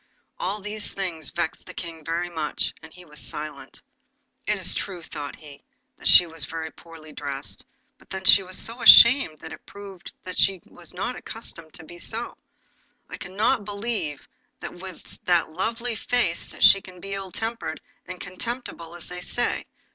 [0.39, 3.83] All these things vexed the King very much, and he was silent.
[4.47, 5.61] 'It is true,' thought he,
[5.95, 7.63] 'that she was very poorly dressed,
[7.99, 11.85] but then she was so ashamed that it proves that she was not accustomed to
[11.85, 12.35] be so.
[13.11, 14.27] I cannot believe
[14.61, 19.21] that with that lovely face she can be as ill tempered and contemptible as they
[19.21, 19.67] say.